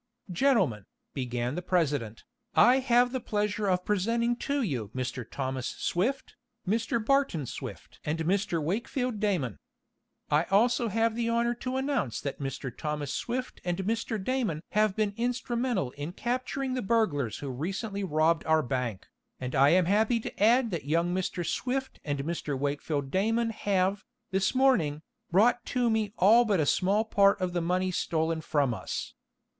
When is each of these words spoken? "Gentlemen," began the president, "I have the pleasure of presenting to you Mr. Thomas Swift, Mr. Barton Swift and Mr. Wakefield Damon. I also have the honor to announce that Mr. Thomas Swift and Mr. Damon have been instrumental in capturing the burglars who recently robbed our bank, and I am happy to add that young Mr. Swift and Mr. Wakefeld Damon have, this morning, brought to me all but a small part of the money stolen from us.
"Gentlemen," 0.31 0.85
began 1.13 1.53
the 1.53 1.61
president, 1.61 2.23
"I 2.55 2.79
have 2.79 3.11
the 3.11 3.19
pleasure 3.19 3.67
of 3.67 3.85
presenting 3.85 4.35
to 4.37 4.63
you 4.63 4.89
Mr. 4.95 5.23
Thomas 5.29 5.67
Swift, 5.67 6.35
Mr. 6.67 6.97
Barton 7.05 7.45
Swift 7.45 7.99
and 8.03 8.17
Mr. 8.17 8.59
Wakefield 8.63 9.19
Damon. 9.19 9.59
I 10.31 10.45
also 10.45 10.87
have 10.87 11.13
the 11.13 11.29
honor 11.29 11.53
to 11.53 11.77
announce 11.77 12.19
that 12.21 12.39
Mr. 12.39 12.75
Thomas 12.75 13.13
Swift 13.13 13.61
and 13.63 13.77
Mr. 13.77 14.17
Damon 14.17 14.63
have 14.71 14.95
been 14.95 15.13
instrumental 15.17 15.91
in 15.91 16.13
capturing 16.13 16.73
the 16.73 16.81
burglars 16.81 17.37
who 17.37 17.49
recently 17.51 18.03
robbed 18.03 18.43
our 18.47 18.63
bank, 18.63 19.05
and 19.39 19.53
I 19.53 19.69
am 19.69 19.85
happy 19.85 20.19
to 20.21 20.43
add 20.43 20.71
that 20.71 20.85
young 20.85 21.13
Mr. 21.13 21.45
Swift 21.45 21.99
and 22.03 22.23
Mr. 22.23 22.57
Wakefeld 22.57 23.11
Damon 23.11 23.51
have, 23.51 24.03
this 24.31 24.55
morning, 24.55 25.03
brought 25.29 25.63
to 25.65 25.91
me 25.91 26.11
all 26.17 26.43
but 26.43 26.59
a 26.59 26.65
small 26.65 27.05
part 27.05 27.39
of 27.39 27.53
the 27.53 27.61
money 27.61 27.91
stolen 27.91 28.41
from 28.41 28.73
us. 28.73 29.13